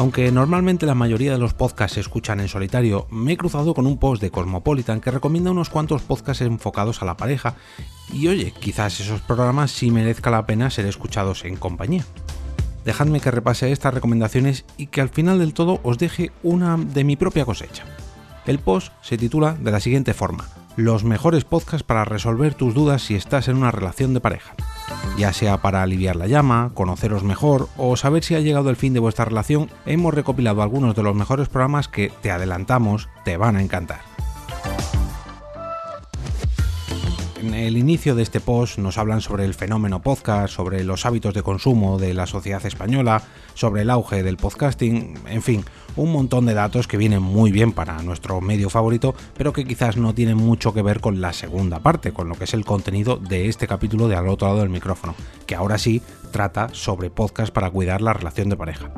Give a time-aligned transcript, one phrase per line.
[0.00, 3.86] Aunque normalmente la mayoría de los podcasts se escuchan en solitario, me he cruzado con
[3.86, 7.56] un post de Cosmopolitan que recomienda unos cuantos podcasts enfocados a la pareja
[8.10, 12.06] y oye, quizás esos programas sí merezca la pena ser escuchados en compañía.
[12.82, 17.04] Dejadme que repase estas recomendaciones y que al final del todo os deje una de
[17.04, 17.84] mi propia cosecha.
[18.46, 23.02] El post se titula de la siguiente forma, los mejores podcasts para resolver tus dudas
[23.02, 24.54] si estás en una relación de pareja.
[25.16, 28.94] Ya sea para aliviar la llama, conoceros mejor o saber si ha llegado el fin
[28.94, 33.56] de vuestra relación, hemos recopilado algunos de los mejores programas que, te adelantamos, te van
[33.56, 34.09] a encantar.
[37.40, 41.32] En el inicio de este post nos hablan sobre el fenómeno podcast, sobre los hábitos
[41.32, 43.22] de consumo de la sociedad española,
[43.54, 45.64] sobre el auge del podcasting, en fin,
[45.96, 49.96] un montón de datos que vienen muy bien para nuestro medio favorito, pero que quizás
[49.96, 53.16] no tienen mucho que ver con la segunda parte, con lo que es el contenido
[53.16, 55.14] de este capítulo de al otro lado del micrófono,
[55.46, 58.92] que ahora sí trata sobre podcast para cuidar la relación de pareja.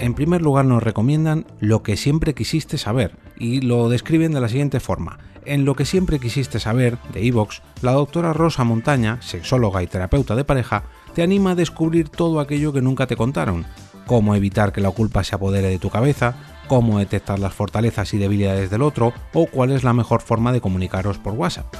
[0.00, 4.48] En primer lugar nos recomiendan lo que siempre quisiste saber y lo describen de la
[4.48, 5.18] siguiente forma.
[5.44, 10.36] En lo que siempre quisiste saber, de Evox, la doctora Rosa Montaña, sexóloga y terapeuta
[10.36, 13.66] de pareja, te anima a descubrir todo aquello que nunca te contaron,
[14.06, 16.36] cómo evitar que la culpa se apodere de tu cabeza,
[16.68, 20.60] cómo detectar las fortalezas y debilidades del otro o cuál es la mejor forma de
[20.60, 21.74] comunicaros por WhatsApp.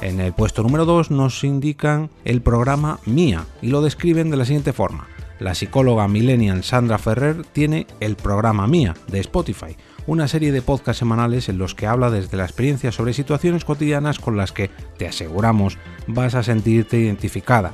[0.00, 4.46] En el puesto número 2 nos indican el programa Mía y lo describen de la
[4.46, 5.08] siguiente forma.
[5.40, 10.98] La psicóloga millennial Sandra Ferrer tiene el programa Mía de Spotify, una serie de podcasts
[10.98, 15.08] semanales en los que habla desde la experiencia sobre situaciones cotidianas con las que, te
[15.08, 17.72] aseguramos, vas a sentirte identificada,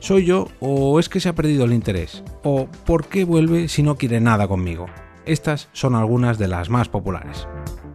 [0.00, 2.22] ¿Soy yo o es que se ha perdido el interés?
[2.44, 4.86] ¿O por qué vuelve si no quiere nada conmigo?
[5.26, 7.48] Estas son algunas de las más populares.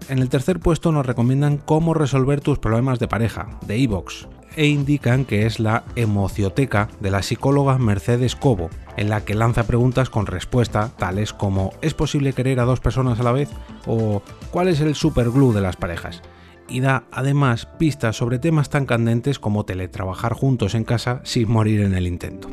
[0.10, 4.68] En el tercer puesto nos recomiendan cómo resolver tus problemas de pareja, de Evox, e
[4.68, 10.10] indican que es la emocioteca de la psicóloga Mercedes Cobo, en la que lanza preguntas
[10.10, 13.50] con respuesta tales como ¿es posible querer a dos personas a la vez?
[13.86, 14.22] o
[14.52, 16.22] ¿cuál es el superglue de las parejas?
[16.68, 21.82] y da además pistas sobre temas tan candentes como teletrabajar juntos en casa sin morir
[21.82, 22.50] en el intento.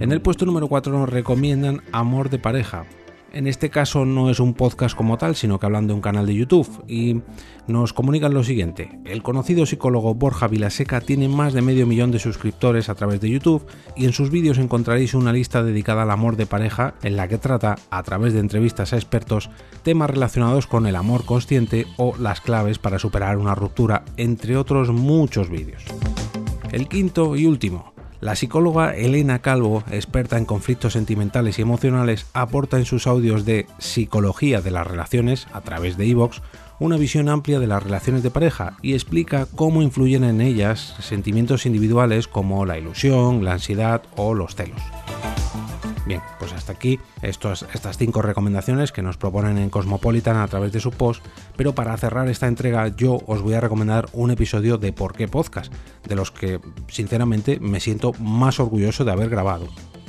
[0.00, 2.86] En el puesto número 4 nos recomiendan Amor de pareja,
[3.32, 6.26] en este caso no es un podcast como tal, sino que hablan de un canal
[6.26, 7.20] de YouTube y
[7.66, 8.98] nos comunican lo siguiente.
[9.04, 13.30] El conocido psicólogo Borja Vilaseca tiene más de medio millón de suscriptores a través de
[13.30, 13.66] YouTube
[13.96, 17.38] y en sus vídeos encontraréis una lista dedicada al amor de pareja en la que
[17.38, 19.50] trata, a través de entrevistas a expertos,
[19.82, 24.90] temas relacionados con el amor consciente o las claves para superar una ruptura, entre otros
[24.90, 25.84] muchos vídeos.
[26.70, 27.91] El quinto y último,
[28.22, 33.66] la psicóloga Elena Calvo, experta en conflictos sentimentales y emocionales, aporta en sus audios de
[33.78, 36.40] Psicología de las Relaciones, a través de Evox,
[36.78, 41.66] una visión amplia de las relaciones de pareja y explica cómo influyen en ellas sentimientos
[41.66, 44.80] individuales como la ilusión, la ansiedad o los celos.
[46.04, 50.80] Bien, pues hasta aquí estas cinco recomendaciones que nos proponen en Cosmopolitan a través de
[50.80, 51.24] su post,
[51.56, 55.28] pero para cerrar esta entrega yo os voy a recomendar un episodio de Por qué
[55.28, 55.72] Podcast,
[56.06, 59.68] de los que sinceramente me siento más orgulloso de haber grabado.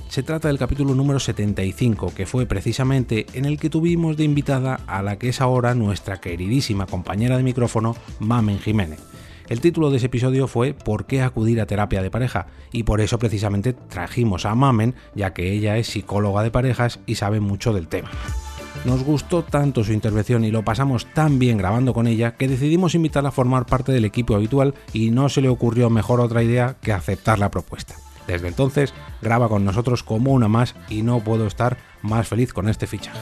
[0.09, 4.80] Se trata del capítulo número 75, que fue precisamente en el que tuvimos de invitada
[4.88, 9.12] a la que es ahora nuestra queridísima compañera de micrófono, Mamen Jiménez
[9.53, 12.47] el título de ese episodio fue ¿Por qué acudir a terapia de pareja?
[12.72, 17.16] Y por eso precisamente trajimos a Mamen, ya que ella es psicóloga de parejas y
[17.16, 18.09] sabe mucho del tema.
[18.84, 22.96] Nos gustó tanto su intervención y lo pasamos tan bien grabando con ella que decidimos
[22.96, 26.75] invitarla a formar parte del equipo habitual y no se le ocurrió mejor otra idea
[26.81, 27.94] que aceptar la propuesta.
[28.25, 28.91] Desde entonces
[29.22, 33.20] graba con nosotros como una más y no puedo estar más feliz con este fichaje.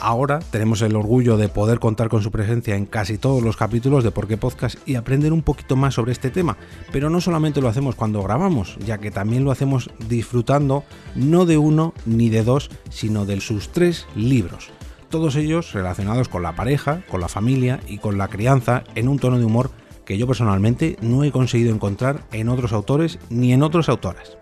[0.00, 4.04] Ahora tenemos el orgullo de poder contar con su presencia en casi todos los capítulos
[4.04, 6.56] de Por qué Podcast y aprender un poquito más sobre este tema.
[6.92, 10.84] Pero no solamente lo hacemos cuando grabamos, ya que también lo hacemos disfrutando
[11.14, 14.70] no de uno ni de dos, sino de sus tres libros.
[15.08, 19.18] Todos ellos relacionados con la pareja, con la familia y con la crianza en un
[19.18, 19.70] tono de humor
[20.04, 24.36] que yo personalmente no he conseguido encontrar en otros autores ni en otras autoras.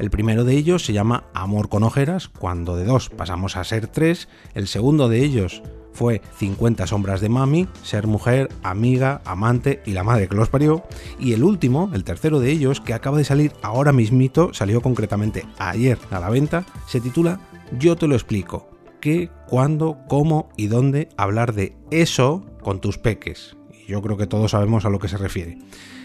[0.00, 3.86] El primero de ellos se llama Amor con ojeras, cuando de dos pasamos a ser
[3.86, 4.28] tres.
[4.54, 5.62] El segundo de ellos
[5.92, 10.84] fue 50 sombras de mami, ser mujer, amiga, amante y la madre que los parió.
[11.18, 15.44] Y el último, el tercero de ellos, que acaba de salir ahora mismito, salió concretamente
[15.58, 17.38] ayer a la venta, se titula
[17.78, 18.70] Yo te lo explico.
[19.02, 23.54] ¿Qué, cuándo, cómo y dónde hablar de eso con tus peques?
[23.90, 25.58] Yo creo que todos sabemos a lo que se refiere.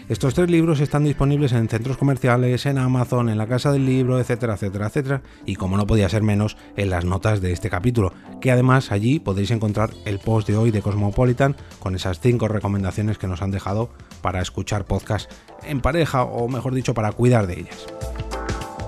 [0.08, 4.20] Estos tres libros están disponibles en centros comerciales, en Amazon, en la Casa del Libro,
[4.20, 8.12] etcétera, etcétera, etcétera, y como no podía ser menos, en las notas de este capítulo,
[8.40, 13.18] que además allí podéis encontrar el post de hoy de Cosmopolitan con esas cinco recomendaciones
[13.18, 13.90] que nos han dejado
[14.20, 15.30] para escuchar podcast
[15.64, 17.86] en pareja, o mejor dicho, para cuidar de ellas.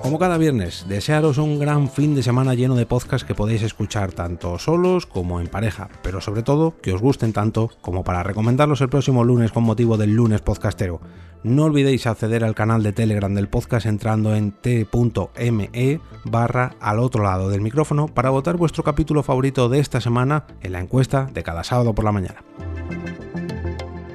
[0.09, 4.11] Como cada viernes, desearos un gran fin de semana lleno de podcasts que podéis escuchar
[4.11, 8.81] tanto solos como en pareja, pero sobre todo que os gusten tanto como para recomendarlos
[8.81, 10.99] el próximo lunes con motivo del lunes podcastero.
[11.43, 17.23] No olvidéis acceder al canal de Telegram del podcast entrando en t.me barra al otro
[17.23, 21.43] lado del micrófono para votar vuestro capítulo favorito de esta semana en la encuesta de
[21.43, 22.43] cada sábado por la mañana.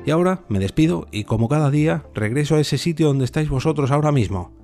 [0.04, 3.92] Y ahora me despido y como cada día regreso a ese sitio donde estáis vosotros
[3.92, 4.63] ahora mismo